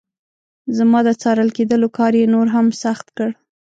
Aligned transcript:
زما 0.77 0.99
د 1.07 1.09
څارل 1.21 1.49
کېدلو 1.57 1.87
کار 1.97 2.13
یې 2.19 2.25
نور 2.33 2.47
هم 2.55 2.65
سخت 2.83 3.07
کړ. 3.17 3.29